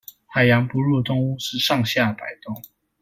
[0.25, 2.55] 海洋哺乳動物是上下擺動